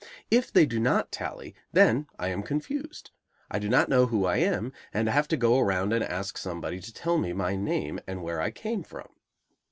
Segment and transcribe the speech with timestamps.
[0.31, 3.11] If they do not tally, then I am confused;
[3.51, 6.39] I do not know who I am, and I have to go around and ask
[6.39, 9.09] somebody to tell me my name and where I came from.